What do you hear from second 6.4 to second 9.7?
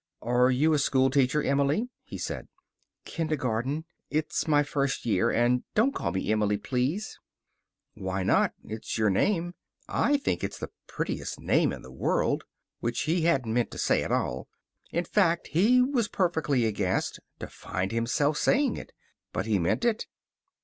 please." "Why not? It's your name.